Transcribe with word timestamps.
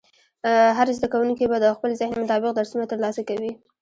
هر 0.77 0.87
زده 0.97 1.07
کوونکی 1.13 1.45
به 1.51 1.57
د 1.61 1.65
خپل 1.77 1.91
ذهن 2.01 2.13
مطابق 2.23 2.51
درسونه 2.53 2.85
ترلاسه 2.91 3.21
کوي. 3.29 3.51